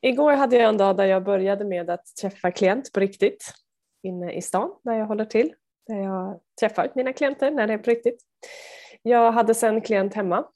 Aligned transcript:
Igår 0.00 0.32
hade 0.32 0.56
jag 0.56 0.68
en 0.68 0.76
dag 0.76 0.96
där 0.96 1.04
jag 1.04 1.24
började 1.24 1.64
med 1.64 1.90
att 1.90 2.06
träffa 2.20 2.50
klient 2.50 2.92
på 2.92 3.00
riktigt 3.00 3.52
inne 4.02 4.32
i 4.32 4.42
stan 4.42 4.78
där 4.84 4.92
jag 4.92 5.06
håller 5.06 5.24
till. 5.24 5.54
Där 5.86 5.96
jag 5.96 6.40
träffar 6.60 6.92
mina 6.94 7.12
klienter 7.12 7.50
när 7.50 7.66
det 7.66 7.72
är 7.72 7.78
på 7.78 7.90
riktigt. 7.90 8.22
Jag 9.02 9.32
hade 9.32 9.54
sen 9.54 9.80
klient 9.80 10.14
hemma 10.14 10.48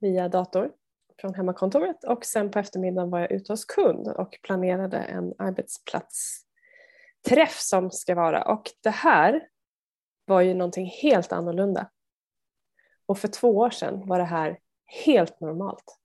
via 0.00 0.28
dator 0.28 0.72
från 1.20 1.34
hemmakontoret 1.34 2.04
och 2.04 2.24
sen 2.24 2.50
på 2.50 2.58
eftermiddagen 2.58 3.10
var 3.10 3.20
jag 3.20 3.32
ute 3.32 3.52
hos 3.52 3.64
kund 3.64 4.08
och 4.08 4.38
planerade 4.42 4.96
en 4.96 5.34
arbetsplatsträff 5.38 7.58
som 7.58 7.90
ska 7.90 8.14
vara 8.14 8.44
och 8.44 8.70
det 8.82 8.90
här 8.90 9.48
var 10.24 10.40
ju 10.40 10.54
någonting 10.54 10.86
helt 10.86 11.32
annorlunda. 11.32 11.90
Och 13.06 13.18
för 13.18 13.28
två 13.28 13.56
år 13.56 13.70
sedan 13.70 14.06
var 14.06 14.18
det 14.18 14.24
här 14.24 14.58
helt 15.04 15.40
normalt. 15.40 15.98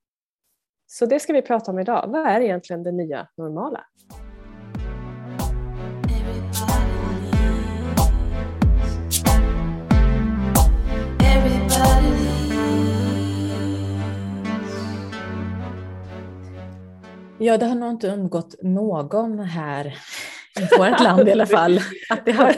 Så 0.91 1.05
det 1.05 1.19
ska 1.19 1.33
vi 1.33 1.41
prata 1.41 1.71
om 1.71 1.79
idag. 1.79 2.05
Vad 2.07 2.27
är 2.27 2.41
egentligen 2.41 2.83
det 2.83 2.91
nya 2.91 3.27
normala? 3.37 3.85
Ja, 17.39 17.57
det 17.57 17.65
har 17.65 17.75
nog 17.75 17.89
inte 17.89 18.07
undgått 18.07 18.55
någon 18.61 19.39
här 19.39 19.85
i 20.59 20.77
vårt 20.77 21.03
land 21.03 21.27
i 21.27 21.31
alla 21.31 21.45
fall. 21.57 21.79
Att 22.09 22.25
det, 22.25 22.31
har, 22.31 22.55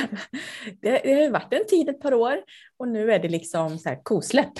det, 0.80 1.00
det 1.04 1.24
har 1.24 1.30
varit 1.30 1.52
en 1.52 1.66
tid, 1.68 1.88
ett 1.88 2.00
par 2.00 2.14
år, 2.14 2.36
och 2.76 2.88
nu 2.88 3.12
är 3.12 3.18
det 3.18 3.28
liksom 3.28 3.78
så 3.78 3.88
här 3.88 4.00
kosläpp 4.02 4.52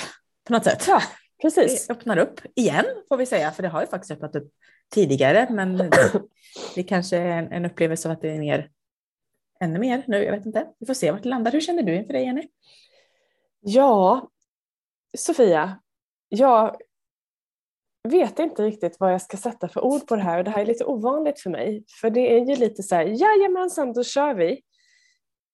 på 0.46 0.52
något 0.52 0.64
sätt. 0.64 0.84
Ja, 0.88 1.02
precis. 1.44 1.86
Det 1.86 1.92
öppnar 1.92 2.18
upp 2.18 2.40
igen 2.54 2.84
får 3.08 3.16
vi 3.16 3.26
säga, 3.26 3.50
för 3.50 3.62
det 3.62 3.68
har 3.68 3.80
ju 3.80 3.86
faktiskt 3.86 4.10
öppnat 4.10 4.36
upp 4.36 4.52
tidigare, 4.90 5.48
men 5.50 5.90
det 6.74 6.82
kanske 6.82 7.16
är 7.16 7.38
en, 7.38 7.52
en 7.52 7.64
upplevelse 7.64 8.08
av 8.08 8.12
att 8.12 8.22
det 8.22 8.30
är 8.30 8.38
mer, 8.38 8.70
ännu 9.60 9.78
mer 9.78 10.04
nu. 10.06 10.24
Jag 10.24 10.32
vet 10.32 10.46
inte. 10.46 10.66
Vi 10.78 10.86
får 10.86 10.94
se 10.94 11.10
vart 11.10 11.22
det 11.22 11.28
landar. 11.28 11.52
Hur 11.52 11.60
känner 11.60 11.82
du 11.82 11.96
inför 11.96 12.12
det, 12.12 12.20
Jenny? 12.20 12.48
Ja, 13.60 14.30
Sofia, 15.18 15.80
jag 16.28 16.76
vet 18.08 18.38
inte 18.38 18.62
riktigt 18.62 18.96
vad 19.00 19.12
jag 19.12 19.22
ska 19.22 19.36
sätta 19.36 19.68
för 19.68 19.84
ord 19.84 20.06
på 20.06 20.16
det 20.16 20.22
här 20.22 20.38
och 20.38 20.44
det 20.44 20.50
här 20.50 20.62
är 20.62 20.66
lite 20.66 20.84
ovanligt 20.84 21.40
för 21.40 21.50
mig. 21.50 21.84
För 22.00 22.10
det 22.10 22.36
är 22.36 22.44
ju 22.44 22.56
lite 22.56 22.82
så 22.82 22.94
här, 22.94 23.04
jajamensan, 23.04 23.92
då 23.92 24.04
kör 24.04 24.34
vi 24.34 24.62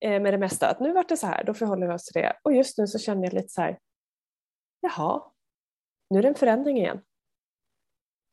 eh, 0.01 0.21
med 0.21 0.35
det 0.35 0.39
mesta. 0.39 0.69
Att 0.69 0.81
nu 0.81 0.93
vart 0.93 1.09
det 1.09 1.17
så 1.17 1.27
här, 1.27 1.45
då 1.45 1.55
förhåller 1.55 1.87
vi 1.87 1.93
oss 1.93 2.05
till 2.05 2.23
det. 2.23 2.37
Och 2.43 2.53
just 2.53 2.79
nu 2.79 2.87
så 2.87 2.99
känner 2.99 3.25
jag 3.25 3.33
lite 3.33 3.49
så 3.49 3.61
här, 3.61 3.79
jaha, 4.81 5.23
nu 6.11 6.19
är 6.19 6.23
det 6.23 6.29
en 6.29 6.35
förändring 6.35 6.79
igen. 6.79 7.01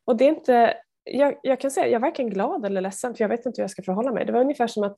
Och 0.06 0.18
det 0.18 0.26
är 0.26 0.30
inte, 0.30 0.78
jag, 1.04 1.40
jag 1.44 1.60
kan 1.60 1.72
säga, 1.72 1.88
jag 1.88 1.96
är 1.96 2.00
varken 2.00 2.30
glad 2.30 2.66
eller 2.66 2.82
ledsen 2.82 3.16
för 3.16 3.24
jag 3.24 3.30
vet 3.30 3.46
inte 3.46 3.62
hur 3.62 3.64
jag 3.64 3.72
ska 3.72 3.84
förhålla 3.84 4.12
mig. 4.12 4.26
Det 4.26 4.32
var 4.32 4.42
ungefär 4.42 4.68
som 4.68 4.84
att 4.84 4.98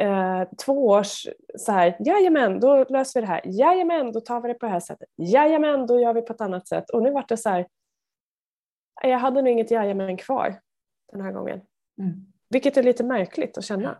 eh, 0.00 0.42
två 0.64 0.86
års 0.86 1.26
så 1.58 1.72
här, 1.72 1.96
jajamän, 2.00 2.60
då 2.60 2.84
löser 2.88 3.20
vi 3.20 3.26
det 3.26 3.32
här, 3.32 3.42
jajamän, 3.44 4.12
då 4.12 4.20
tar 4.20 4.40
vi 4.40 4.48
det 4.48 4.54
på 4.54 4.66
det 4.66 4.72
här 4.72 4.80
sättet, 4.80 5.08
jajamän, 5.16 5.86
då 5.86 6.00
gör 6.00 6.14
vi 6.14 6.22
på 6.22 6.32
ett 6.32 6.40
annat 6.40 6.68
sätt. 6.68 6.90
Och 6.90 7.02
nu 7.02 7.10
vart 7.10 7.28
det 7.28 7.36
så 7.36 7.48
här, 7.48 7.66
jag 9.02 9.18
hade 9.18 9.42
nog 9.42 9.52
inget 9.52 9.70
jajamän 9.70 10.16
kvar 10.16 10.60
den 11.12 11.20
här 11.20 11.32
gången. 11.32 11.60
Mm. 12.00 12.26
Vilket 12.50 12.76
är 12.76 12.82
lite 12.82 13.04
märkligt 13.04 13.58
att 13.58 13.64
känna. 13.64 13.98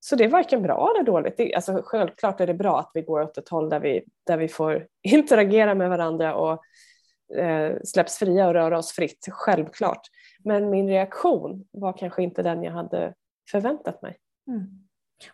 Så 0.00 0.16
det 0.16 0.24
är 0.24 0.28
varken 0.28 0.62
bra 0.62 0.92
eller 0.94 1.04
dåligt. 1.04 1.36
Det, 1.36 1.54
alltså, 1.54 1.82
självklart 1.84 2.40
är 2.40 2.46
det 2.46 2.54
bra 2.54 2.80
att 2.80 2.90
vi 2.94 3.02
går 3.02 3.20
åt 3.20 3.38
ett 3.38 3.48
håll 3.48 3.68
där 3.68 3.80
vi, 3.80 4.04
där 4.26 4.36
vi 4.36 4.48
får 4.48 4.86
interagera 5.02 5.74
med 5.74 5.88
varandra 5.88 6.34
och 6.34 6.60
släpps 7.84 8.18
fria 8.18 8.46
och 8.46 8.54
röra 8.54 8.78
oss 8.78 8.92
fritt, 8.92 9.28
självklart. 9.30 10.00
Men 10.44 10.70
min 10.70 10.88
reaktion 10.88 11.64
var 11.70 11.98
kanske 11.98 12.22
inte 12.22 12.42
den 12.42 12.62
jag 12.62 12.72
hade 12.72 13.14
förväntat 13.50 14.02
mig. 14.02 14.16
Mm. 14.48 14.66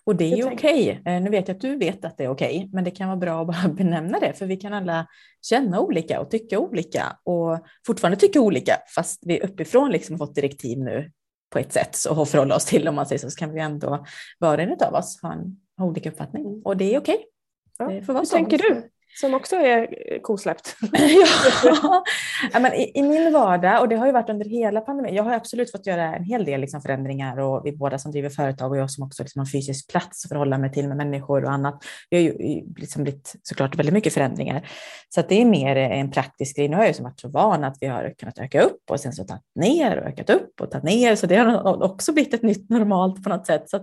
Och 0.05 0.17
det 0.17 0.33
är 0.33 0.37
ju 0.37 0.45
okej. 0.45 1.01
Okay. 1.01 1.15
Eh, 1.15 1.23
nu 1.23 1.31
vet 1.31 1.49
jag 1.49 1.55
att 1.55 1.61
du 1.61 1.77
vet 1.77 2.05
att 2.05 2.19
det 2.19 2.25
är 2.25 2.29
okej, 2.29 2.57
okay, 2.57 2.69
men 2.73 2.85
det 2.85 2.91
kan 2.91 3.09
vara 3.09 3.17
bra 3.17 3.41
att 3.41 3.47
bara 3.47 3.69
benämna 3.75 4.21
det, 4.21 4.33
för 4.33 4.47
vi 4.47 4.57
kan 4.57 4.73
alla 4.73 5.07
känna 5.43 5.81
olika 5.81 6.21
och 6.21 6.31
tycka 6.31 6.59
olika 6.59 7.17
och 7.25 7.67
fortfarande 7.87 8.17
tycka 8.17 8.41
olika, 8.41 8.73
fast 8.95 9.23
vi 9.27 9.41
uppifrån 9.41 9.91
liksom 9.91 10.19
fått 10.19 10.35
direktiv 10.35 10.79
nu 10.79 11.11
på 11.51 11.59
ett 11.59 11.73
sätt 11.73 11.97
och 12.11 12.29
förhålla 12.29 12.57
oss 12.57 12.65
till, 12.65 12.89
om 12.89 12.95
man 12.95 13.07
säger 13.07 13.19
så, 13.19 13.31
så 13.31 13.37
kan 13.37 13.55
vi 13.55 13.61
ändå, 13.61 14.05
var 14.39 14.59
och 14.59 14.63
en 14.63 14.77
av 14.87 14.95
oss, 14.95 15.23
ha, 15.23 15.33
en, 15.33 15.57
ha 15.79 15.87
olika 15.87 16.11
uppfattning. 16.11 16.47
Mm. 16.47 16.63
Och 16.63 16.77
det 16.77 16.95
är 16.95 16.99
okej. 16.99 17.15
Okay. 17.15 17.97
Ja. 18.07 18.13
Hur 18.15 18.25
tänker 18.25 18.59
du? 18.59 18.91
Som 19.21 19.35
också 19.35 19.57
är 19.57 19.89
kosläppt. 20.23 20.77
ja, 22.53 22.61
men 22.61 22.75
i, 22.75 22.91
i, 22.95 23.03
min 23.03 23.33
vardag, 23.33 23.81
och 23.81 23.89
det 23.89 23.97
har 23.97 24.07
ju 24.07 24.13
varit 24.13 24.31
under 24.31 24.45
hela 24.45 24.81
pandemin, 24.81 25.15
jag 25.15 25.23
har 25.23 25.33
absolut 25.33 25.71
fått 25.71 25.87
göra 25.87 26.17
en 26.17 26.25
hel 26.25 26.45
del 26.45 26.61
liksom 26.61 26.83
förändringar 26.83 27.41
och 27.41 27.67
vi 27.67 27.73
båda 27.73 27.99
som 27.99 28.13
driver 28.13 28.29
företag 28.29 28.71
och 28.71 28.77
jag 28.77 28.91
som 28.91 29.05
också 29.05 29.23
liksom 29.23 29.41
har 29.41 29.47
fysisk 29.47 29.91
plats 29.91 30.25
att 30.25 30.29
förhålla 30.29 30.59
mig 30.59 30.73
till 30.73 30.89
med 30.89 30.97
människor 30.97 31.45
och 31.45 31.53
annat. 31.53 31.85
Vi 32.11 32.17
har 32.17 32.23
ju 32.23 32.63
liksom 32.77 33.03
blivit 33.03 33.35
såklart 33.43 33.77
väldigt 33.77 33.95
mycket 33.95 34.15
förändringar. 34.15 34.69
Så 35.09 35.23
det 35.29 35.41
är 35.41 35.45
mer 35.45 35.77
en 35.77 36.11
praktisk 36.11 36.57
grej. 36.57 36.69
Nu 36.69 36.77
har 36.77 36.85
jag 36.85 36.97
ju 36.97 37.03
varit 37.03 37.21
så 37.21 37.29
van 37.29 37.65
att 37.65 37.77
vi 37.81 37.87
har 37.87 38.15
kunnat 38.19 38.39
öka 38.39 38.63
upp 38.63 38.91
och 38.91 39.01
sen 39.01 39.13
så 39.13 39.25
tagit 39.25 39.43
ner 39.55 39.97
och 39.97 40.07
ökat 40.07 40.31
upp 40.31 40.61
och 40.61 40.71
tagit 40.71 40.85
ner. 40.85 41.17
Så 41.17 41.27
det 41.27 41.37
har 41.37 41.83
också 41.83 42.13
blivit 42.13 42.35
ett 42.35 42.43
nytt 42.43 42.71
normalt 42.71 43.23
på 43.23 43.29
något 43.29 43.47
sätt. 43.47 43.71
Så 43.71 43.79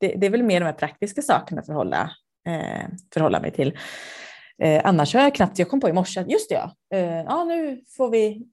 det, 0.00 0.14
det, 0.16 0.26
är 0.26 0.30
väl 0.30 0.42
mer 0.42 0.60
de 0.60 0.66
här 0.66 0.72
praktiska 0.72 1.22
sakerna 1.22 1.60
att 1.60 1.66
förhålla, 1.66 2.10
eh, 2.48 2.88
förhålla 3.14 3.40
mig 3.40 3.50
till. 3.50 3.78
Eh, 4.62 4.80
annars 4.84 5.14
har 5.14 5.22
jag 5.22 5.34
knappt, 5.34 5.58
jag 5.58 5.68
kom 5.68 5.80
på 5.80 5.88
i 5.88 5.92
morse 5.92 6.20
att 6.20 6.30
just 6.30 6.48
det 6.48 6.54
ja, 6.54 6.72
eh, 6.94 7.24
ja 7.24 7.44
nu 7.44 7.80
får 7.96 8.10
vi, 8.10 8.46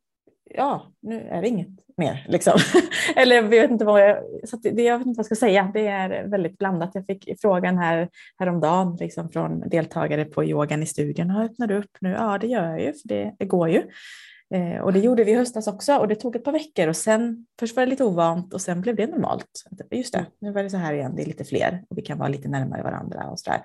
ja 0.55 0.91
nu 1.01 1.27
är 1.29 1.41
det 1.41 1.47
inget 1.47 1.67
mer 1.97 2.25
liksom. 2.29 2.59
Eller 3.15 3.35
jag 3.35 3.43
vet 3.43 3.71
inte 3.71 3.85
vad 3.85 4.01
jag, 4.01 4.17
så 4.43 4.57
det, 4.57 4.83
jag 4.83 4.97
vet 4.97 5.07
inte 5.07 5.17
vad 5.17 5.23
jag 5.23 5.25
ska 5.25 5.35
säga, 5.35 5.71
det 5.73 5.87
är 5.87 6.27
väldigt 6.27 6.57
blandat. 6.57 6.91
Jag 6.93 7.05
fick 7.05 7.41
frågan 7.41 7.77
här 7.77 8.09
häromdagen 8.39 8.97
liksom 8.99 9.29
från 9.29 9.69
deltagare 9.69 10.25
på 10.25 10.43
yogan 10.43 10.83
i 10.83 10.85
studion, 10.85 11.31
öppnar 11.31 11.67
du 11.67 11.77
upp 11.77 11.97
nu? 11.99 12.09
Ja 12.09 12.37
det 12.37 12.47
gör 12.47 12.69
jag 12.69 12.81
ju, 12.81 12.93
för 12.93 13.07
det, 13.07 13.35
det 13.39 13.45
går 13.45 13.69
ju. 13.69 13.83
Eh, 14.53 14.81
och 14.81 14.93
det 14.93 14.99
gjorde 14.99 15.23
vi 15.23 15.31
i 15.31 15.35
höstas 15.35 15.67
också 15.67 15.97
och 15.97 16.07
det 16.07 16.15
tog 16.15 16.35
ett 16.35 16.43
par 16.43 16.51
veckor 16.51 16.87
och 16.87 16.95
sen 16.95 17.45
först 17.59 17.75
var 17.75 17.85
det 17.85 17.89
lite 17.89 18.03
ovant 18.03 18.53
och 18.53 18.61
sen 18.61 18.81
blev 18.81 18.95
det 18.95 19.07
normalt. 19.07 19.63
Just 19.91 20.13
det, 20.13 20.25
nu 20.39 20.51
var 20.51 20.63
det 20.63 20.69
så 20.69 20.77
här 20.77 20.93
igen, 20.93 21.15
det 21.15 21.21
är 21.21 21.25
lite 21.25 21.45
fler 21.45 21.83
och 21.89 21.97
vi 21.97 22.01
kan 22.01 22.17
vara 22.17 22.29
lite 22.29 22.47
närmare 22.47 22.83
varandra 22.83 23.29
och 23.29 23.39
så 23.39 23.49
där. 23.49 23.61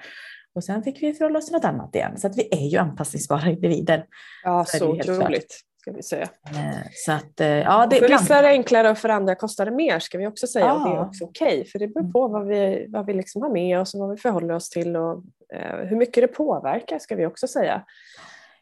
Och 0.54 0.64
sen 0.64 0.82
fick 0.82 1.02
vi 1.02 1.14
förhålla 1.14 1.38
oss 1.38 1.46
till 1.46 1.54
något 1.54 1.64
annat 1.64 1.94
igen. 1.94 2.18
Så 2.18 2.26
att 2.26 2.38
vi 2.38 2.48
är 2.50 2.68
ju 2.68 2.78
anpassningsbara 2.78 3.50
individer. 3.50 4.06
Ja, 4.44 4.64
så, 4.64 4.78
så 4.78 4.88
otroligt. 4.88 5.64
Ska 5.80 5.92
vi 5.92 6.02
säga. 6.02 6.22
Eh, 6.22 6.86
så 6.92 7.12
att, 7.12 7.40
eh, 7.40 7.48
ja, 7.48 7.86
det, 7.86 7.96
för 7.96 8.08
vissa 8.08 8.36
är 8.36 8.42
det 8.42 8.48
enklare 8.48 8.90
och 8.90 8.98
för 8.98 9.08
andra 9.08 9.34
kostar 9.34 9.64
det 9.64 9.70
mer 9.70 9.98
ska 9.98 10.18
vi 10.18 10.26
också 10.26 10.46
säga. 10.46 10.66
Ja. 10.66 10.74
Och 10.74 10.90
det 10.90 10.96
är 10.96 11.00
också 11.00 11.24
okej 11.24 11.46
okay, 11.46 11.64
för 11.64 11.78
det 11.78 11.88
beror 11.88 12.12
på 12.12 12.28
vad 12.28 12.46
vi, 12.46 12.86
vad 12.88 13.06
vi 13.06 13.12
liksom 13.12 13.42
har 13.42 13.50
med 13.50 13.80
oss 13.80 13.94
och 13.94 14.00
vad 14.00 14.10
vi 14.10 14.16
förhåller 14.16 14.54
oss 14.54 14.70
till 14.70 14.96
och 14.96 15.22
eh, 15.54 15.76
hur 15.76 15.96
mycket 15.96 16.22
det 16.22 16.28
påverkar 16.28 16.98
ska 16.98 17.16
vi 17.16 17.26
också 17.26 17.48
säga. 17.48 17.84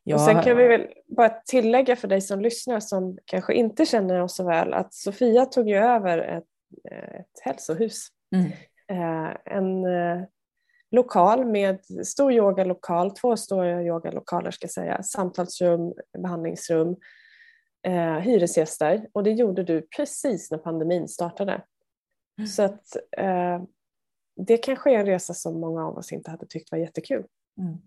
Ja. 0.04 0.14
Och 0.14 0.20
sen 0.20 0.42
kan 0.42 0.56
vi 0.56 0.68
väl 0.68 0.86
bara 1.16 1.28
tillägga 1.28 1.96
för 1.96 2.08
dig 2.08 2.20
som 2.20 2.40
lyssnar 2.40 2.80
som 2.80 3.18
kanske 3.24 3.54
inte 3.54 3.86
känner 3.86 4.20
oss 4.20 4.36
så 4.36 4.44
väl 4.44 4.74
att 4.74 4.94
Sofia 4.94 5.46
tog 5.46 5.68
ju 5.68 5.76
över 5.76 6.18
ett, 6.18 6.44
ett 7.20 7.40
hälsohus. 7.42 8.08
Mm. 8.34 8.50
En 9.44 9.84
lokal 10.90 11.44
med 11.44 11.78
stor 12.06 12.32
yogalokal, 12.32 13.10
två 13.10 13.36
stora 13.36 13.82
yogalokaler 13.82 14.50
ska 14.50 14.64
jag 14.64 14.70
säga, 14.70 15.02
samtalsrum, 15.02 15.94
behandlingsrum, 16.18 16.96
eh, 17.86 18.18
hyresgäster 18.18 19.06
och 19.12 19.22
det 19.22 19.30
gjorde 19.30 19.62
du 19.62 19.88
precis 19.96 20.50
när 20.50 20.58
pandemin 20.58 21.08
startade. 21.08 21.62
Mm. 22.38 22.48
Så 22.48 22.62
att 22.62 22.96
eh, 23.16 23.62
det 24.46 24.56
kanske 24.56 24.90
är 24.90 24.98
en 24.98 25.06
resa 25.06 25.34
som 25.34 25.60
många 25.60 25.86
av 25.86 25.98
oss 25.98 26.12
inte 26.12 26.30
hade 26.30 26.46
tyckt 26.46 26.72
var 26.72 26.78
jättekul. 26.78 27.24
Mm. 27.58 27.78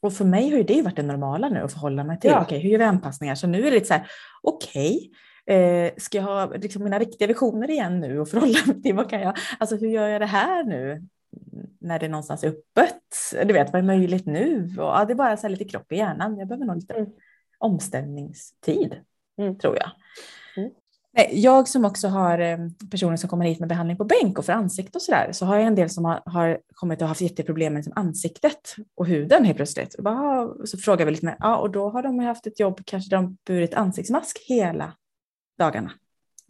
Och 0.00 0.12
för 0.12 0.24
mig 0.24 0.50
har 0.50 0.56
ju 0.56 0.62
det 0.62 0.82
varit 0.82 0.96
det 0.96 1.02
normala 1.02 1.48
nu 1.48 1.60
att 1.60 1.72
förhålla 1.72 2.04
mig 2.04 2.20
till. 2.20 2.30
Ja. 2.30 2.42
Okej, 2.42 2.58
hur 2.58 2.70
gör 2.70 2.78
vi 2.78 2.84
anpassningar? 2.84 3.34
Så 3.34 3.46
nu 3.46 3.58
är 3.58 3.62
det 3.62 3.70
lite 3.70 3.86
så 3.86 3.94
här, 3.94 4.06
okej, 4.42 5.10
eh, 5.46 5.92
ska 5.96 6.18
jag 6.18 6.24
ha 6.24 6.46
liksom 6.46 6.84
mina 6.84 6.98
riktiga 6.98 7.28
visioner 7.28 7.70
igen 7.70 8.00
nu 8.00 8.20
och 8.20 8.28
förhålla 8.28 8.58
mig 8.66 8.82
till 8.82 8.94
vad 8.94 9.10
kan 9.10 9.20
jag, 9.20 9.36
alltså 9.58 9.76
hur 9.76 9.88
gör 9.88 10.08
jag 10.08 10.20
det 10.20 10.26
här 10.26 10.64
nu? 10.64 11.06
När 11.86 11.98
det 11.98 12.08
någonstans 12.08 12.44
är 12.44 12.48
öppet. 12.48 13.02
Du 13.46 13.52
vet, 13.52 13.72
vad 13.72 13.82
är 13.82 13.86
möjligt 13.86 14.26
nu? 14.26 14.74
Och, 14.78 14.84
ja, 14.84 15.04
det 15.04 15.12
är 15.12 15.14
bara 15.14 15.36
så 15.36 15.48
lite 15.48 15.64
kropp 15.64 15.92
i 15.92 15.96
hjärnan. 15.96 16.38
Jag 16.38 16.48
behöver 16.48 16.66
nog 16.66 16.76
lite 16.76 16.94
mm. 16.94 17.10
omställningstid, 17.58 18.96
mm. 19.38 19.58
tror 19.58 19.76
jag. 19.76 19.90
Mm. 20.56 20.70
Jag 21.30 21.68
som 21.68 21.84
också 21.84 22.08
har 22.08 22.38
eh, 22.38 22.58
personer 22.90 23.16
som 23.16 23.30
kommer 23.30 23.44
hit 23.44 23.60
med 23.60 23.68
behandling 23.68 23.96
på 23.96 24.04
bänk 24.04 24.38
och 24.38 24.44
för 24.44 24.52
ansikte 24.52 24.98
och 24.98 25.02
så 25.02 25.12
där, 25.12 25.32
så 25.32 25.46
har 25.46 25.56
jag 25.56 25.66
en 25.66 25.74
del 25.74 25.90
som 25.90 26.04
har, 26.04 26.22
har 26.24 26.60
kommit 26.74 27.02
och 27.02 27.08
haft 27.08 27.20
jätteproblem 27.20 27.72
med 27.72 27.80
liksom 27.80 28.02
ansiktet 28.02 28.76
och 28.94 29.06
huden 29.06 29.44
helt 29.44 29.56
plötsligt. 29.56 29.94
Och 29.94 30.04
bara, 30.04 30.48
så 30.66 30.78
frågar 30.78 31.06
vi 31.06 31.10
lite 31.10 31.26
mer, 31.26 31.36
ja, 31.38 31.56
och 31.56 31.70
då 31.70 31.90
har 31.90 32.02
de 32.02 32.18
haft 32.18 32.46
ett 32.46 32.60
jobb, 32.60 32.80
kanske 32.84 33.16
de 33.16 33.36
burit 33.46 33.74
ansiktsmask 33.74 34.38
hela 34.48 34.92
dagarna. 35.58 35.90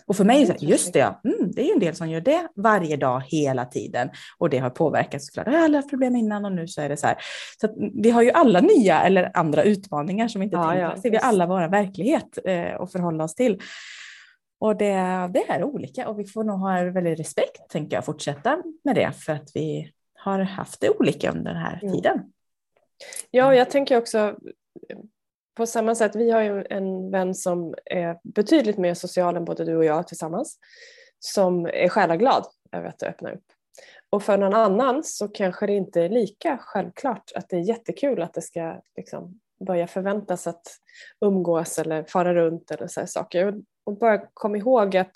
Och 0.06 0.16
för 0.16 0.24
mig 0.24 0.42
är 0.42 0.46
det 0.46 0.62
just 0.62 0.92
det, 0.92 0.98
ja, 0.98 1.20
mm, 1.24 1.50
det 1.52 1.70
är 1.70 1.72
en 1.72 1.80
del 1.80 1.94
som 1.94 2.10
gör 2.10 2.20
det 2.20 2.48
varje 2.56 2.96
dag 2.96 3.22
hela 3.26 3.64
tiden 3.64 4.10
och 4.38 4.50
det 4.50 4.58
har 4.58 4.70
påverkat 4.70 5.24
såklart. 5.24 5.46
Jag 5.46 5.60
har 5.60 5.74
haft 5.74 5.90
problem 5.90 6.16
innan 6.16 6.44
och 6.44 6.52
nu 6.52 6.68
så 6.68 6.80
är 6.80 6.88
det 6.88 6.96
så 6.96 7.06
här. 7.06 7.16
Så 7.60 7.68
vi 7.94 8.10
har 8.10 8.22
ju 8.22 8.30
alla 8.30 8.60
nya 8.60 9.02
eller 9.02 9.30
andra 9.34 9.62
utmaningar 9.62 10.28
som 10.28 10.42
inte 10.42 10.56
ja, 10.56 10.78
ja, 10.78 10.96
ser 11.02 11.10
vi 11.10 11.18
alla 11.18 11.46
vara 11.46 11.68
verklighet 11.68 12.38
eh, 12.44 12.74
och 12.74 12.92
förhålla 12.92 13.24
oss 13.24 13.34
till. 13.34 13.60
Och 14.58 14.76
det, 14.76 14.94
det 15.34 15.44
är 15.48 15.64
olika 15.64 16.08
och 16.08 16.18
vi 16.18 16.24
får 16.24 16.44
nog 16.44 16.58
ha 16.58 16.82
väldigt 16.82 17.20
respekt, 17.20 17.68
tänker 17.68 17.96
jag, 17.96 18.04
fortsätta 18.04 18.62
med 18.84 18.94
det 18.94 19.12
för 19.12 19.32
att 19.32 19.50
vi 19.54 19.92
har 20.14 20.40
haft 20.40 20.80
det 20.80 20.90
olika 20.90 21.30
under 21.30 21.52
den 21.52 21.62
här 21.62 21.78
mm. 21.82 21.94
tiden. 21.94 22.32
Ja, 23.30 23.54
jag 23.54 23.70
tänker 23.70 23.96
också 23.96 24.36
på 25.56 25.66
samma 25.66 25.94
sätt, 25.94 26.16
vi 26.16 26.30
har 26.30 26.42
ju 26.42 26.64
en 26.70 27.10
vän 27.10 27.34
som 27.34 27.74
är 27.84 28.18
betydligt 28.22 28.78
mer 28.78 28.94
social 28.94 29.36
än 29.36 29.44
både 29.44 29.64
du 29.64 29.76
och 29.76 29.84
jag 29.84 30.08
tillsammans, 30.08 30.58
som 31.18 31.66
är 31.66 31.88
själaglad 31.88 32.46
över 32.72 32.88
att 32.88 33.02
öppna 33.02 33.08
öppnar 33.08 33.32
upp. 33.32 33.44
Och 34.10 34.22
för 34.22 34.38
någon 34.38 34.54
annan 34.54 35.04
så 35.04 35.28
kanske 35.28 35.66
det 35.66 35.72
inte 35.72 36.02
är 36.02 36.08
lika 36.08 36.58
självklart 36.60 37.32
att 37.34 37.48
det 37.48 37.56
är 37.56 37.60
jättekul 37.60 38.22
att 38.22 38.34
det 38.34 38.42
ska 38.42 38.80
liksom 38.96 39.40
börja 39.66 39.86
förväntas 39.86 40.46
att 40.46 40.62
umgås 41.20 41.78
eller 41.78 42.04
fara 42.04 42.34
runt 42.34 42.70
eller 42.70 42.86
så 42.86 43.06
saker. 43.06 43.54
Och 43.84 43.98
bara 43.98 44.18
kom 44.34 44.56
ihåg 44.56 44.96
att 44.96 45.14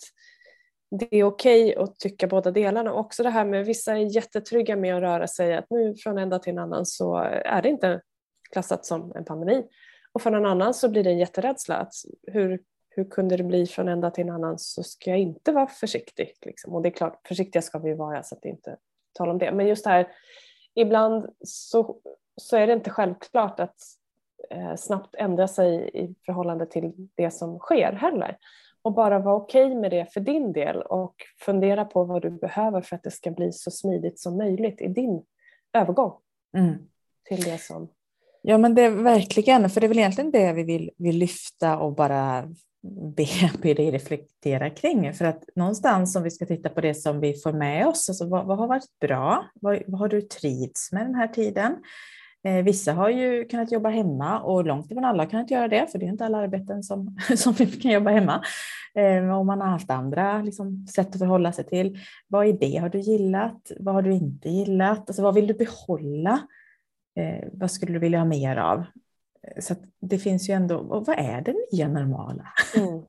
det 0.90 1.16
är 1.16 1.25
okej 1.25 1.76
okay 1.76 1.84
att 1.84 1.98
tycka 1.98 2.26
båda 2.26 2.50
delarna. 2.50 2.92
Också 2.92 3.22
det 3.22 3.31
här 3.31 3.44
med 3.44 3.66
vissa 3.66 3.92
är 3.92 4.16
jättetrygga 4.16 4.76
med 4.76 4.96
att 4.96 5.02
röra 5.02 5.26
sig, 5.26 5.56
att 5.56 5.70
nu 5.70 5.94
från 5.94 6.19
en 6.19 6.28
dag 6.28 6.42
till 6.42 6.52
en 6.52 6.58
annan 6.58 6.87
så 6.87 7.16
är 7.44 7.62
det 7.62 7.69
inte 7.69 8.00
klassat 8.52 8.87
som 8.87 9.12
en 9.16 9.25
pandemi. 9.25 9.64
Och 10.12 10.23
för 10.23 10.31
någon 10.31 10.47
annan 10.47 10.75
så 10.75 10.89
blir 10.89 11.05
det 11.05 11.11
en 11.11 11.19
jätterädsla. 11.19 11.77
Att 11.77 11.93
hur, 12.27 12.61
hur 12.89 13.05
kunde 13.05 13.37
det 13.37 13.45
bli 13.45 13.67
från 13.67 13.89
en 13.89 14.01
dag 14.01 14.15
till 14.15 14.25
en 14.25 14.35
annan 14.35 14.59
så 14.59 14.83
ska 14.83 15.11
jag 15.11 15.19
inte 15.19 15.53
vara 15.53 15.67
försiktig. 15.67 16.33
Liksom. 16.43 16.75
Och 16.75 16.83
det 16.83 16.89
är 16.89 16.91
klart, 16.91 17.27
försiktiga 17.29 17.62
ska 17.62 17.79
vi 17.79 17.95
vara 17.95 18.23
så 18.23 18.35
att 18.35 18.43
det 18.43 18.49
inte 18.49 18.77
tala 19.12 19.33
om 19.33 19.39
det. 19.39 19.53
Men 19.53 19.67
just 19.67 19.85
det 19.85 19.91
här, 19.91 20.09
ibland 20.75 21.27
så, 21.41 22.01
så 22.37 22.57
är 22.57 22.67
det 22.67 22.73
inte 22.73 22.91
självklart 22.91 23.61
att 23.61 23.77
eh, 24.51 24.77
snabbt 24.77 25.15
ändra 25.15 25.49
sig 25.49 25.91
i 25.95 26.15
förhållande 26.27 26.67
till 26.67 26.93
det 27.15 27.31
som 27.31 27.59
sker 27.59 27.93
heller. 27.93 28.39
Och 28.83 28.93
bara 28.93 29.19
vara 29.19 29.37
okej 29.37 29.67
okay 29.67 29.79
med 29.79 29.91
det 29.91 30.12
för 30.12 30.21
din 30.21 30.53
del 30.53 30.83
och 30.83 31.15
fundera 31.41 31.85
på 31.85 32.05
vad 32.05 32.23
du 32.23 32.31
behöver 32.31 32.81
för 32.81 32.97
att 32.97 33.03
det 33.03 33.11
ska 33.11 33.31
bli 33.31 33.53
så 33.53 33.71
smidigt 33.71 34.19
som 34.21 34.37
möjligt 34.37 34.81
i 34.81 34.89
din 34.89 35.25
övergång 35.73 36.12
mm. 36.57 36.75
till 37.25 37.43
det 37.43 37.59
som 37.59 37.89
Ja 38.42 38.58
men 38.58 38.75
det 38.75 38.82
är 38.82 38.90
verkligen, 38.90 39.70
för 39.70 39.81
det 39.81 39.87
är 39.87 39.88
väl 39.88 39.98
egentligen 39.98 40.31
det 40.31 40.52
vi 40.52 40.62
vill, 40.62 40.90
vill 40.96 41.19
lyfta 41.19 41.78
och 41.78 41.94
bara 41.94 42.48
be, 43.16 43.26
be 43.62 43.75
dig 43.75 43.90
reflektera 43.90 44.70
kring. 44.70 45.14
För 45.14 45.25
att 45.25 45.44
någonstans 45.56 46.16
om 46.16 46.22
vi 46.22 46.31
ska 46.31 46.46
titta 46.46 46.69
på 46.69 46.81
det 46.81 46.94
som 46.94 47.20
vi 47.20 47.34
får 47.34 47.52
med 47.52 47.87
oss, 47.87 48.08
alltså 48.08 48.28
vad, 48.28 48.46
vad 48.46 48.58
har 48.58 48.66
varit 48.66 48.98
bra? 49.00 49.44
Vad, 49.54 49.82
vad, 49.87 50.00
har 50.00 50.08
du 50.08 50.22
trivts 50.22 50.92
med 50.92 51.06
den 51.06 51.14
här 51.14 51.28
tiden? 51.28 51.76
Eh, 52.44 52.64
vissa 52.64 52.92
har 52.92 53.10
ju 53.10 53.44
kunnat 53.44 53.72
jobba 53.72 53.88
hemma 53.88 54.40
och 54.40 54.66
långt 54.66 54.90
ifrån 54.90 55.04
alla 55.04 55.22
har 55.22 55.31
kunnat 55.31 55.50
göra 55.50 55.69
det, 55.69 55.87
för 55.92 55.98
det 55.98 56.06
är 56.06 56.08
inte 56.08 56.25
alla 56.25 56.38
arbeten 56.38 56.82
som, 56.82 57.16
som 57.37 57.52
vi 57.52 57.66
kan 57.66 57.90
jobba 57.90 58.10
hemma. 58.10 58.44
Eh, 58.94 59.38
och 59.38 59.46
man 59.46 59.60
har 59.60 59.69
haft 59.69 59.90
andra 59.90 60.42
liksom, 60.42 60.87
sätt 60.87 61.08
att 61.08 61.19
förhålla 61.19 61.52
sig 61.52 61.64
till. 61.64 61.98
Vad 62.28 62.46
i 62.46 62.52
det 62.52 62.76
har 62.76 62.88
du 62.88 62.98
gillat? 62.98 63.72
Vad 63.81 63.94
har 63.94 64.02
du 64.02 64.12
inte 64.12 64.48
gillat? 64.48 65.10
Alltså, 65.10 65.22
vad 65.22 65.34
vill 65.34 65.46
du 65.46 65.54
behålla? 65.54 66.40
Eh, 67.15 67.49
vad 67.53 67.71
skulle 67.71 67.93
du 67.93 67.99
vilja 67.99 68.19
ha 68.19 68.27
mer 68.27 68.57
av? 68.57 68.79
Eh, 69.43 69.61
så 69.61 69.75
det 70.01 70.19
finns 70.19 70.49
ju 70.49 70.55
ändå, 70.55 70.79
och 70.79 71.07
vad 71.07 71.19
är 71.19 71.41
det 71.41 71.55
nya 71.73 71.89
normala? 71.89 72.47
Mm. 72.77 73.05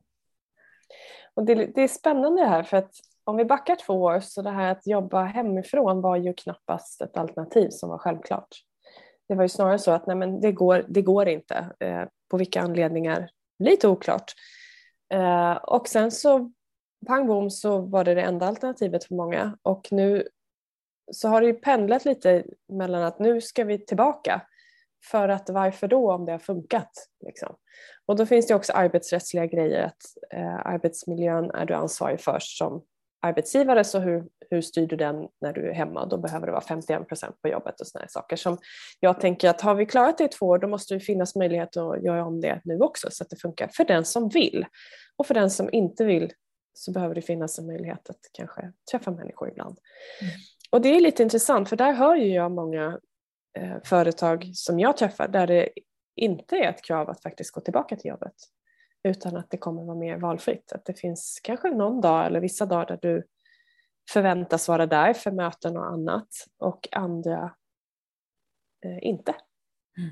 Och 1.33 1.45
det, 1.45 1.55
det, 1.55 1.81
är 1.81 1.87
spännande 1.87 2.41
det 2.41 2.47
här 2.47 2.63
för 2.63 2.77
att 2.77 2.91
om 3.23 3.37
vi 3.37 3.45
backar 3.45 3.75
två 3.75 3.93
år 3.93 4.19
så 4.19 4.41
det 4.41 4.49
här 4.49 4.71
att 4.71 4.87
jobba 4.87 5.23
hemifrån 5.23 6.01
var 6.01 6.15
ju 6.15 6.33
knappast 6.33 7.01
ett 7.01 7.17
alternativ 7.17 7.69
som 7.69 7.89
var 7.89 7.97
självklart. 7.97 8.47
Det 9.27 9.35
var 9.35 9.43
ju 9.43 9.49
snarare 9.49 9.79
så 9.79 9.91
att 9.91 10.07
nej 10.07 10.15
men 10.15 10.41
det, 10.41 10.51
går, 10.51 10.85
det 10.87 11.01
går 11.01 11.27
inte, 11.27 11.69
eh, 11.79 12.03
på 12.29 12.37
vilka 12.37 12.61
anledningar, 12.61 13.29
lite 13.59 13.87
oklart. 13.87 14.33
Eh, 15.13 15.53
och 15.53 15.87
sen 15.87 16.11
så 16.11 16.51
pang 17.07 17.27
bom 17.27 17.49
så 17.49 17.77
var 17.77 18.03
det 18.03 18.15
det 18.15 18.21
enda 18.21 18.47
alternativet 18.47 19.03
för 19.03 19.15
många 19.15 19.57
och 19.61 19.87
nu 19.91 20.27
så 21.11 21.27
har 21.27 21.41
det 21.41 21.47
ju 21.47 21.53
pendlat 21.53 22.05
lite 22.05 22.43
mellan 22.69 23.03
att 23.03 23.19
nu 23.19 23.41
ska 23.41 23.63
vi 23.63 23.85
tillbaka 23.85 24.41
för 25.11 25.29
att 25.29 25.49
varför 25.49 25.87
då 25.87 26.11
om 26.11 26.25
det 26.25 26.31
har 26.31 26.39
funkat? 26.39 26.91
Liksom. 27.25 27.55
Och 28.05 28.15
då 28.15 28.25
finns 28.25 28.47
det 28.47 28.55
också 28.55 28.73
arbetsrättsliga 28.73 29.45
grejer 29.45 29.83
att 29.83 30.33
eh, 30.33 30.65
arbetsmiljön 30.65 31.51
är 31.51 31.65
du 31.65 31.73
ansvarig 31.73 32.21
för 32.21 32.37
som 32.39 32.83
arbetsgivare 33.21 33.83
så 33.83 33.99
hur, 33.99 34.23
hur 34.49 34.61
styr 34.61 34.87
du 34.87 34.95
den 34.95 35.27
när 35.41 35.53
du 35.53 35.69
är 35.69 35.73
hemma? 35.73 36.05
Då 36.05 36.17
behöver 36.17 36.45
det 36.45 36.51
vara 36.51 36.61
51 36.61 37.07
procent 37.07 37.41
på 37.41 37.47
jobbet 37.47 37.81
och 37.81 37.87
sådana 37.87 38.07
saker 38.07 38.35
som 38.35 38.57
jag 38.99 39.19
tänker 39.19 39.49
att 39.49 39.61
har 39.61 39.75
vi 39.75 39.85
klarat 39.85 40.17
det 40.17 40.23
i 40.23 40.27
två 40.27 40.45
år 40.45 40.57
då 40.57 40.67
måste 40.67 40.93
det 40.93 40.99
finnas 40.99 41.35
möjlighet 41.35 41.77
att 41.77 42.03
göra 42.03 42.25
om 42.25 42.41
det 42.41 42.61
nu 42.63 42.79
också 42.79 43.07
så 43.11 43.23
att 43.23 43.29
det 43.29 43.35
funkar 43.35 43.67
för 43.67 43.85
den 43.85 44.05
som 44.05 44.29
vill. 44.29 44.65
Och 45.15 45.27
för 45.27 45.33
den 45.33 45.49
som 45.49 45.69
inte 45.71 46.05
vill 46.05 46.33
så 46.73 46.91
behöver 46.91 47.15
det 47.15 47.21
finnas 47.21 47.59
en 47.59 47.67
möjlighet 47.67 48.09
att 48.09 48.19
kanske 48.33 48.71
träffa 48.91 49.11
människor 49.11 49.49
ibland. 49.49 49.77
Mm. 50.21 50.33
Och 50.71 50.81
det 50.81 50.89
är 50.89 51.01
lite 51.01 51.23
intressant 51.23 51.69
för 51.69 51.75
där 51.75 51.93
hör 51.93 52.15
ju 52.15 52.33
jag 52.33 52.51
många 52.51 52.99
eh, 53.57 53.77
företag 53.83 54.51
som 54.53 54.79
jag 54.79 54.97
träffar 54.97 55.27
där 55.27 55.47
det 55.47 55.69
inte 56.15 56.55
är 56.55 56.69
ett 56.69 56.83
krav 56.83 57.09
att 57.09 57.23
faktiskt 57.23 57.51
gå 57.51 57.61
tillbaka 57.61 57.95
till 57.95 58.09
jobbet 58.09 58.35
utan 59.03 59.37
att 59.37 59.49
det 59.49 59.57
kommer 59.57 59.83
vara 59.83 59.97
mer 59.97 60.17
valfritt. 60.17 60.71
Att 60.71 60.85
det 60.85 60.93
finns 60.93 61.39
kanske 61.43 61.69
någon 61.69 62.01
dag 62.01 62.25
eller 62.25 62.39
vissa 62.39 62.65
dagar 62.65 62.85
där 62.85 62.99
du 63.01 63.27
förväntas 64.09 64.67
vara 64.67 64.85
där 64.85 65.13
för 65.13 65.31
möten 65.31 65.77
och 65.77 65.87
annat 65.87 66.27
och 66.57 66.87
andra 66.91 67.55
eh, 68.85 68.97
inte. 69.01 69.35
Mm. 69.97 70.11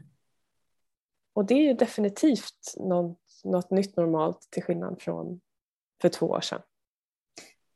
Och 1.33 1.45
det 1.45 1.53
är 1.53 1.63
ju 1.63 1.73
definitivt 1.73 2.75
något, 2.77 3.21
något 3.43 3.71
nytt 3.71 3.95
normalt 3.95 4.47
till 4.51 4.63
skillnad 4.63 5.01
från 5.01 5.41
för 6.01 6.09
två 6.09 6.25
år 6.25 6.41
sedan. 6.41 6.61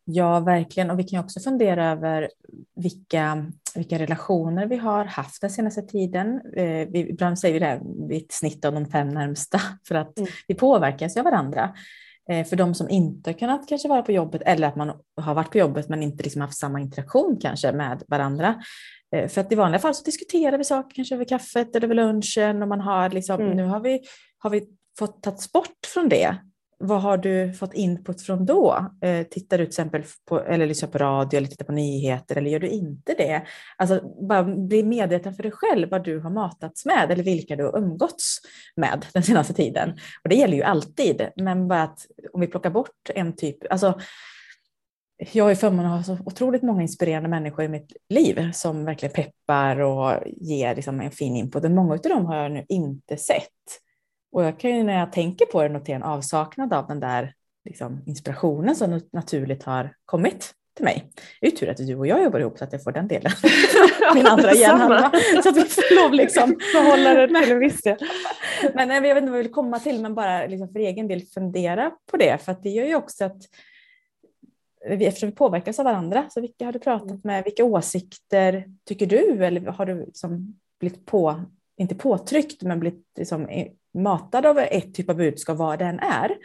Ja, 0.06 0.40
verkligen. 0.40 0.92
Och 0.92 1.00
vi 1.00 1.04
kan 1.04 1.20
också 1.20 1.40
fundera 1.40 1.92
över 1.92 2.30
vilka, 2.76 3.46
vilka 3.76 4.00
relationer 4.00 4.66
vi 4.66 4.78
har 4.78 5.06
haft 5.06 5.42
den 5.42 5.50
senaste 5.50 5.82
tiden. 5.82 6.42
Eh, 6.56 6.88
vi, 6.90 7.10
ibland 7.10 7.40
säger 7.40 7.54
vi 7.54 7.60
det 7.60 7.66
här, 7.66 7.82
vi 8.10 8.18
ett 8.18 8.32
snitt 8.32 8.66
av 8.66 8.74
de 8.74 8.86
fem 8.86 9.10
närmsta, 9.10 9.62
för 9.88 9.96
att 9.96 10.18
mm. 10.18 10.32
vi 10.48 10.56
påverkas 10.56 11.18
av 11.18 11.24
varandra. 11.24 11.76
Eh, 12.30 12.46
för 12.46 12.56
de 12.56 12.74
som 12.74 12.90
inte 12.90 13.34
kunnat 13.34 13.68
kanske 13.68 13.88
vara 13.88 14.02
på 14.02 14.12
jobbet 14.12 14.42
eller 14.46 14.68
att 14.68 14.76
man 14.76 14.92
har 15.22 15.34
varit 15.34 15.52
på 15.52 15.58
jobbet 15.58 15.90
men 15.90 16.04
inte 16.04 16.24
liksom 16.24 16.42
haft 16.42 16.58
samma 16.58 16.80
interaktion 16.80 17.38
kanske 17.42 17.72
med 17.72 18.04
varandra. 18.08 18.64
Eh, 19.16 19.28
för 19.28 19.42
att 19.42 19.52
i 19.52 19.56
vanliga 19.56 19.80
fall 19.80 19.96
så 19.96 20.04
diskuterar 20.04 20.58
vi 20.58 20.64
saker 20.64 20.96
kanske 20.96 21.16
över 21.16 21.26
kaffet 21.26 21.76
eller 21.76 21.88
över 21.88 21.96
lunchen 21.96 22.62
och 22.62 22.68
man 22.68 22.82
har 22.82 23.10
liksom, 23.10 23.42
mm. 23.42 23.58
nu 23.58 23.64
har 23.64 23.80
vi, 23.80 24.02
har 24.38 24.50
vi 24.50 24.68
fått 25.00 25.24
tagits 25.24 25.52
bort 25.52 25.86
från 25.94 26.10
det 26.10 26.38
vad 26.80 27.02
har 27.02 27.18
du 27.18 27.54
fått 27.54 27.74
input 27.74 28.22
från 28.22 28.46
då? 28.46 28.92
Eh, 29.02 29.28
tittar 29.28 29.58
du 29.58 29.66
till 29.66 29.70
exempel 29.70 30.04
på, 30.30 30.40
eller 30.40 30.68
lyssnar 30.68 30.90
på 30.90 30.98
radio 30.98 31.38
eller 31.38 31.48
tittar 31.48 31.66
på 31.66 31.72
nyheter 31.72 32.36
eller 32.38 32.50
gör 32.52 32.60
du 32.60 32.68
inte 32.68 33.14
det? 33.14 33.44
Alltså 33.78 34.02
bara 34.28 34.44
bli 34.44 34.84
medveten 34.84 35.34
för 35.34 35.44
dig 35.44 35.52
själv 35.52 35.90
vad 35.90 36.04
du 36.04 36.20
har 36.20 36.30
matats 36.30 36.86
med 36.86 37.12
eller 37.12 37.24
vilka 37.24 37.56
du 37.56 37.64
har 37.64 37.78
umgåtts 37.78 38.40
med 38.76 39.06
den 39.14 39.24
senaste 39.24 39.54
tiden. 39.54 39.90
Och 40.24 40.30
det 40.30 40.36
gäller 40.36 40.58
ju 40.58 40.64
alltid, 40.64 41.30
men 41.36 41.68
bara 41.68 41.84
att 41.84 42.06
om 42.34 42.42
vi 42.42 42.48
plockar 42.48 42.70
bort 42.70 43.10
en 43.16 43.36
typ, 43.36 43.58
alltså 43.72 44.00
jag 45.32 45.52
är 45.52 45.56
förmånen 45.56 45.92
att 45.92 46.08
ha 46.08 46.18
så 46.18 46.24
otroligt 46.26 46.64
många 46.64 46.82
inspirerande 46.82 47.30
människor 47.30 47.66
i 47.66 47.68
mitt 47.68 47.94
liv 48.10 48.52
som 48.54 48.86
verkligen 48.86 49.14
peppar 49.14 49.80
och 49.80 50.14
ger 50.26 50.76
liksom 50.76 51.02
en 51.02 51.12
fin 51.12 51.36
input. 51.36 51.72
många 51.72 51.94
av 51.94 52.00
dem 52.00 52.26
har 52.26 52.36
jag 52.36 52.52
nu 52.52 52.66
inte 52.70 53.18
sett. 53.18 53.83
Och 54.34 54.44
jag 54.44 54.60
kan 54.60 54.76
ju 54.76 54.84
när 54.84 55.00
jag 55.00 55.12
tänker 55.12 55.46
på 55.46 55.64
det 55.64 55.70
notera 55.70 55.96
en 55.96 56.04
avsaknad 56.04 56.74
av 56.74 56.88
den 56.88 57.00
där 57.00 57.34
liksom, 57.66 58.02
inspirationen 58.06 58.76
som 58.76 59.02
naturligt 59.12 59.64
har 59.64 59.96
kommit 60.06 60.54
till 60.76 60.86
mig. 60.86 61.12
Det 61.42 61.48
är 61.48 61.52
ju 61.52 61.58
tur 61.58 61.70
att 61.70 61.78
du 61.78 61.96
och 61.96 62.08
jag 62.08 62.24
jobbar 62.24 62.40
ihop 62.40 62.58
så 62.58 62.64
att 62.64 62.74
jag 62.74 62.84
får 62.84 62.92
den 62.92 63.08
delen. 63.08 63.32
Min 64.16 64.28
andra 64.28 64.54
hjärnhalva. 64.54 65.12
så 65.44 65.50
att 65.50 65.58
vi 65.58 65.64
får 65.64 65.96
lov 65.96 66.14
liksom 66.14 66.56
behålla 66.74 67.14
det 67.14 67.28
till 67.28 67.52
en 67.52 67.60
viss 67.60 67.82
del. 67.82 67.98
men 68.74 68.90
jag 68.90 69.02
vet 69.02 69.18
inte 69.18 69.32
vad 69.32 69.40
jag 69.40 69.44
vill 69.44 69.54
komma 69.54 69.80
till, 69.80 70.02
men 70.02 70.16
bara 70.16 70.46
liksom 70.48 70.70
för 70.70 70.80
egen 70.80 71.08
del 71.08 71.22
fundera 71.22 71.92
på 72.12 72.18
det. 72.18 72.38
För 72.38 72.52
att 72.52 72.64
det 72.64 72.70
gör 72.70 72.86
ju 72.86 72.96
också 72.96 73.26
att 73.26 73.42
vi, 74.90 75.06
eftersom 75.06 75.30
vi 75.30 75.36
påverkas 75.36 75.80
av 75.80 75.86
varandra, 75.86 76.26
så 76.30 76.42
vilka 76.42 76.66
har 76.66 76.72
du 76.72 76.80
pratat 76.80 77.24
med? 77.24 77.44
Vilka 77.44 77.64
åsikter 77.64 78.66
tycker 78.88 79.06
du? 79.06 79.46
Eller 79.46 79.62
har 79.62 79.86
du 79.86 80.06
liksom 80.06 80.60
blivit 80.80 81.06
på, 81.06 81.42
inte 81.78 81.96
påtryckt, 81.96 82.62
men 82.62 82.80
blivit 82.80 83.06
liksom 83.18 83.50
matad 83.94 84.46
av 84.46 84.60
ett 84.60 84.96
typ 84.96 85.10
av 85.10 85.16
budskap, 85.16 85.58
vad 85.58 85.80
det 85.80 85.86
än 85.86 86.00
är, 86.00 86.38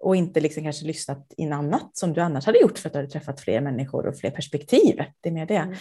och 0.00 0.16
inte 0.16 0.40
liksom 0.40 0.62
kanske 0.62 0.86
lyssnat 0.86 1.32
in 1.36 1.52
annat 1.52 1.96
som 1.96 2.12
du 2.12 2.20
annars 2.20 2.46
hade 2.46 2.60
gjort 2.60 2.78
för 2.78 2.88
att 2.88 2.92
du 2.92 2.98
hade 2.98 3.10
träffat 3.10 3.40
fler 3.40 3.60
människor 3.60 4.06
och 4.06 4.16
fler 4.16 4.30
perspektiv. 4.30 5.02
Det 5.20 5.28
är 5.28 5.32
mer 5.32 5.46
det. 5.46 5.56
Mm. 5.56 5.76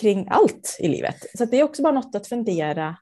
Kring 0.00 0.28
allt 0.30 0.76
i 0.80 0.88
livet. 0.88 1.16
Så 1.38 1.44
det 1.44 1.60
är 1.60 1.64
också 1.64 1.82
bara 1.82 1.92
något 1.92 2.14
att 2.14 2.26
fundera. 2.26 2.96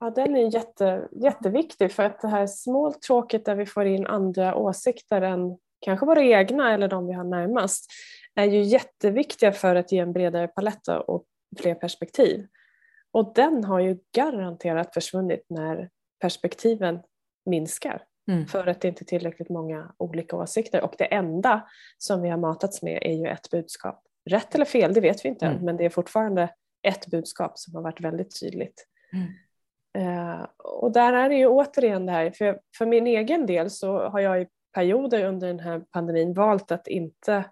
Ja, 0.00 0.10
den 0.10 0.36
är 0.36 0.54
jätte, 0.54 1.08
jätteviktig 1.12 1.92
för 1.92 2.02
att 2.02 2.20
det 2.20 2.28
här 2.28 2.46
small 2.46 2.94
tråket 2.94 3.44
där 3.44 3.54
vi 3.54 3.66
får 3.66 3.86
in 3.86 4.06
andra 4.06 4.54
åsikter 4.54 5.22
än 5.22 5.58
kanske 5.80 6.06
våra 6.06 6.22
egna 6.22 6.74
eller 6.74 6.88
de 6.88 7.06
vi 7.06 7.12
har 7.12 7.24
närmast 7.24 7.90
är 8.34 8.44
ju 8.44 8.62
jätteviktiga 8.62 9.52
för 9.52 9.76
att 9.76 9.92
ge 9.92 9.98
en 9.98 10.12
bredare 10.12 10.48
palett 10.48 10.88
och 11.06 11.24
fler 11.58 11.74
perspektiv. 11.74 12.46
Och 13.12 13.32
den 13.34 13.64
har 13.64 13.80
ju 13.80 13.98
garanterat 14.14 14.94
försvunnit 14.94 15.46
när 15.48 15.90
perspektiven 16.20 17.00
minskar. 17.44 18.02
Mm. 18.30 18.46
För 18.46 18.66
att 18.66 18.80
det 18.80 18.88
inte 18.88 19.02
är 19.02 19.06
tillräckligt 19.06 19.48
många 19.48 19.94
olika 19.98 20.36
åsikter. 20.36 20.82
Och 20.82 20.94
det 20.98 21.04
enda 21.04 21.68
som 21.98 22.22
vi 22.22 22.28
har 22.28 22.38
matats 22.38 22.82
med 22.82 22.98
är 23.02 23.14
ju 23.14 23.26
ett 23.26 23.50
budskap. 23.50 24.02
Rätt 24.30 24.54
eller 24.54 24.64
fel, 24.64 24.94
det 24.94 25.00
vet 25.00 25.24
vi 25.24 25.28
inte 25.28 25.46
mm. 25.46 25.64
men 25.64 25.76
det 25.76 25.84
är 25.84 25.90
fortfarande 25.90 26.50
ett 26.82 27.06
budskap 27.06 27.58
som 27.58 27.74
har 27.74 27.82
varit 27.82 28.00
väldigt 28.00 28.40
tydligt. 28.40 28.86
Mm. 29.12 29.28
Uh, 29.98 30.46
och 30.58 30.92
där 30.92 31.12
är 31.12 31.28
det 31.28 31.34
ju 31.34 31.46
återigen 31.46 32.06
det 32.06 32.12
här, 32.12 32.30
för, 32.30 32.60
för 32.78 32.86
min 32.86 33.06
egen 33.06 33.46
del 33.46 33.70
så 33.70 34.08
har 34.08 34.20
jag 34.20 34.42
i 34.42 34.46
perioder 34.74 35.24
under 35.24 35.46
den 35.46 35.60
här 35.60 35.80
pandemin 35.90 36.34
valt 36.34 36.72
att 36.72 36.86
inte 36.86 37.44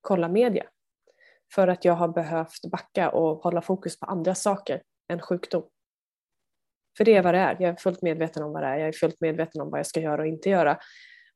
kolla 0.00 0.28
media. 0.28 0.64
För 1.54 1.68
att 1.68 1.84
jag 1.84 1.94
har 1.94 2.08
behövt 2.08 2.70
backa 2.70 3.10
och 3.10 3.42
hålla 3.42 3.62
fokus 3.62 4.00
på 4.00 4.06
andra 4.06 4.34
saker 4.34 4.82
än 5.08 5.20
sjukdom. 5.20 5.62
För 6.96 7.04
det 7.04 7.16
är 7.16 7.22
vad 7.22 7.34
det 7.34 7.40
är, 7.40 7.56
jag 7.60 7.70
är 7.70 7.76
fullt 7.76 8.02
medveten 8.02 8.42
om 8.42 8.52
vad 8.52 8.62
det 8.62 8.66
är, 8.66 8.76
jag 8.76 8.88
är 8.88 8.92
fullt 8.92 9.20
medveten 9.20 9.60
om 9.60 9.70
vad 9.70 9.78
jag 9.78 9.86
ska 9.86 10.00
göra 10.00 10.22
och 10.22 10.28
inte 10.28 10.50
göra. 10.50 10.78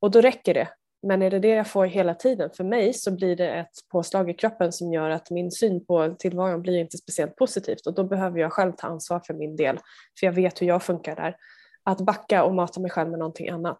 Och 0.00 0.10
då 0.10 0.20
räcker 0.20 0.54
det. 0.54 0.68
Men 1.02 1.22
är 1.22 1.30
det 1.30 1.38
det 1.38 1.48
jag 1.48 1.66
får 1.66 1.86
hela 1.86 2.14
tiden, 2.14 2.50
för 2.56 2.64
mig 2.64 2.94
så 2.94 3.10
blir 3.10 3.36
det 3.36 3.50
ett 3.50 3.88
påslag 3.92 4.30
i 4.30 4.34
kroppen 4.34 4.72
som 4.72 4.92
gör 4.92 5.10
att 5.10 5.30
min 5.30 5.50
syn 5.50 5.84
på 5.84 6.16
tillvaron 6.18 6.62
blir 6.62 6.78
inte 6.78 6.96
speciellt 6.98 7.36
positivt 7.36 7.86
och 7.86 7.94
då 7.94 8.04
behöver 8.04 8.40
jag 8.40 8.52
själv 8.52 8.72
ta 8.72 8.86
ansvar 8.86 9.20
för 9.26 9.34
min 9.34 9.56
del, 9.56 9.78
för 10.20 10.26
jag 10.26 10.32
vet 10.32 10.62
hur 10.62 10.66
jag 10.66 10.82
funkar 10.82 11.16
där. 11.16 11.36
Att 11.82 12.00
backa 12.00 12.44
och 12.44 12.54
mata 12.54 12.80
mig 12.80 12.90
själv 12.90 13.10
med 13.10 13.18
någonting 13.18 13.48
annat. 13.48 13.78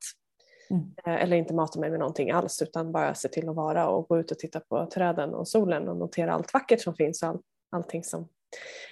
Mm. 0.71 0.95
Eh, 1.07 1.23
eller 1.23 1.37
inte 1.37 1.55
mata 1.55 1.81
mig 1.81 1.91
med 1.91 1.99
någonting 1.99 2.31
alls 2.31 2.63
utan 2.63 2.93
bara 2.93 3.15
se 3.15 3.29
till 3.29 3.49
att 3.49 3.57
vara 3.57 3.89
och 3.89 4.09
gå 4.09 4.19
ut 4.19 4.31
och 4.31 4.39
titta 4.39 4.61
på 4.61 4.87
träden 4.87 5.35
och 5.35 5.49
solen 5.49 5.89
och 5.89 5.97
notera 5.97 6.33
allt 6.33 6.55
vackert 6.55 6.81
som 6.81 6.95
finns 6.95 7.23
och 7.23 7.29
all, 7.29 7.39
allting 7.71 8.05
som 8.05 8.29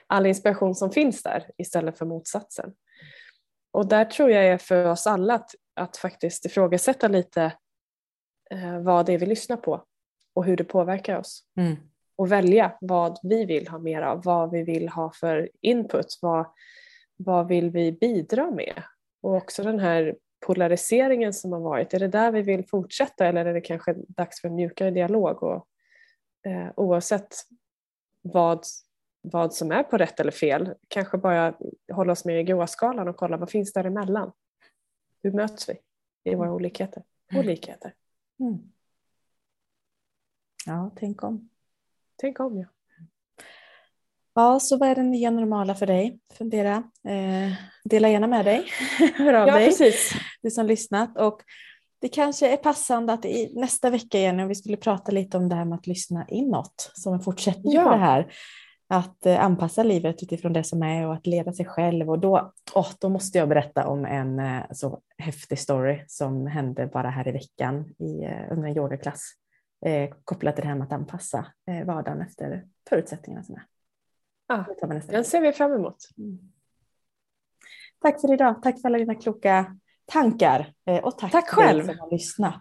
all 0.07 0.27
inspiration 0.27 0.75
som 0.75 0.91
finns 0.91 1.23
där 1.23 1.51
istället 1.57 1.99
för 1.99 2.07
motsatsen. 2.07 2.75
Och 3.71 3.89
där 3.89 4.05
tror 4.05 4.31
jag 4.31 4.47
är 4.47 4.59
för 4.59 4.85
oss 4.85 5.07
alla 5.07 5.35
att, 5.35 5.51
att 5.75 5.97
faktiskt 5.97 6.45
ifrågasätta 6.45 7.09
lite 7.09 7.53
eh, 8.51 8.81
vad 8.81 9.07
det 9.07 9.13
är 9.13 9.19
vi 9.19 9.27
lyssnar 9.27 9.57
på 9.57 9.85
och 10.35 10.45
hur 10.45 10.57
det 10.57 10.65
påverkar 10.65 11.19
oss. 11.19 11.45
Mm. 11.57 11.77
Och 12.17 12.33
välja 12.33 12.73
vad 12.81 13.19
vi 13.23 13.45
vill 13.45 13.69
ha 13.69 13.79
mer 13.79 14.03
av, 14.03 14.23
vad 14.25 14.51
vi 14.51 14.63
vill 14.63 14.89
ha 14.89 15.13
för 15.13 15.51
input, 15.61 16.19
vad, 16.23 16.47
vad 17.17 17.49
vill 17.49 17.71
vi 17.71 17.93
bidra 17.93 18.51
med? 18.51 18.83
Och 19.23 19.35
också 19.35 19.63
den 19.63 19.79
här 19.79 20.17
polariseringen 20.47 21.33
som 21.33 21.53
har 21.53 21.61
varit, 21.61 21.95
är 21.95 21.99
det 21.99 22.09
där 22.09 22.33
vi 22.33 22.43
vill 22.43 22.67
fortsätta 22.67 23.27
eller 23.27 23.47
är 23.47 23.55
det 23.55 23.61
kanske 23.61 23.95
dags 24.09 24.41
för 24.41 24.49
en 24.49 24.55
mjukare 24.55 24.91
dialog? 24.91 25.43
Och, 25.43 25.67
eh, 26.47 26.69
oavsett 26.77 27.37
vad 28.23 28.65
vad 29.31 29.55
som 29.55 29.73
är 29.73 29.83
på 29.83 29.99
rätt 29.99 30.21
eller 30.21 30.31
fel. 30.31 30.75
Kanske 30.89 31.19
bara 31.19 31.55
hålla 31.93 32.13
oss 32.13 32.25
med 32.25 32.41
i 32.41 32.45
gråskalan 32.45 33.09
och 33.09 33.17
kolla 33.17 33.37
vad 33.37 33.51
finns 33.51 33.73
däremellan. 33.73 34.33
Hur 35.23 35.33
möts 35.33 35.69
vi 35.69 35.75
i 36.33 36.35
våra 36.35 36.53
olikheter? 36.53 37.03
Mm. 37.33 37.45
Olikheter. 37.45 37.95
Mm. 38.41 38.59
Ja, 40.67 40.91
tänk 40.97 41.23
om. 41.23 41.49
Tänk 42.17 42.41
om, 42.41 42.59
ja. 42.59 42.67
Ja, 44.35 44.61
så 44.61 44.77
vad 44.77 44.89
är 44.89 44.95
det 44.95 45.03
nya 45.03 45.31
normala 45.31 45.75
för 45.75 45.87
dig? 45.87 46.21
Fundera. 46.35 46.77
Eh, 47.09 47.53
dela 47.85 48.09
gärna 48.09 48.27
med 48.27 48.45
dig. 48.45 48.65
Hör 49.15 49.35
av 49.35 49.49
ja, 49.49 49.55
dig. 49.55 49.67
Precis. 49.67 50.13
Du 50.43 50.51
som 50.51 50.67
lyssnat. 50.67 51.19
Och 51.19 51.43
det 52.01 52.09
kanske 52.09 52.53
är 52.53 52.57
passande 52.57 53.13
att 53.13 53.25
i 53.25 53.53
nästa 53.55 53.91
vecka 53.91 54.19
igen, 54.19 54.41
om 54.41 54.49
vi 54.49 54.55
skulle 54.55 54.77
prata 54.77 55.13
lite 55.13 55.37
om 55.37 55.49
det 55.49 55.55
här 55.55 55.65
med 55.65 55.79
att 55.79 55.87
lyssna 55.87 56.27
inåt 56.29 56.91
som 56.95 57.15
en 57.15 57.21
fortsättning 57.21 57.73
ja. 57.73 57.83
på 57.83 57.91
det 57.91 57.97
här 57.97 58.33
att 58.89 59.27
eh, 59.27 59.45
anpassa 59.45 59.83
livet 59.83 60.23
utifrån 60.23 60.53
det 60.53 60.65
som 60.65 60.83
är 60.83 61.07
och 61.07 61.15
att 61.15 61.27
leda 61.27 61.53
sig 61.53 61.67
själv. 61.67 62.11
Och 62.11 62.19
då, 62.19 62.53
oh, 62.75 62.91
då 63.01 63.09
måste 63.09 63.39
jag 63.39 63.49
berätta 63.49 63.87
om 63.87 64.05
en 64.05 64.39
eh, 64.39 64.63
så 64.73 65.01
häftig 65.19 65.59
story 65.59 66.05
som 66.09 66.47
hände 66.47 66.87
bara 66.87 67.11
här 67.11 67.29
i 67.29 67.33
veckan 67.33 67.95
i, 67.99 68.25
eh, 68.25 68.53
under 68.53 68.69
en 68.69 68.77
yogaklass 68.77 69.33
eh, 69.87 70.11
kopplat 70.25 70.57
till 70.57 70.63
det 70.63 70.69
här 70.69 70.77
med 70.77 70.87
att 70.87 70.93
anpassa 70.93 71.47
eh, 71.67 71.87
vardagen 71.87 72.21
efter 72.21 72.67
förutsättningarna 72.89 73.45
som 73.45 73.55
är. 73.55 73.67
Ah, 74.47 74.65
den 75.09 75.25
ser 75.25 75.41
vi 75.41 75.53
fram 75.53 75.73
emot. 75.73 75.97
Mm. 76.19 76.39
Tack 78.01 78.21
för 78.21 78.33
idag. 78.33 78.63
Tack 78.63 78.81
för 78.81 78.89
alla 78.89 78.99
dina 78.99 79.15
kloka 79.15 79.77
tankar 80.05 80.75
och 81.03 81.19
tack, 81.19 81.33
tack 81.33 81.49
själv 81.49 81.87
som 81.87 81.99
har 81.99 82.11
lyssnat. 82.11 82.61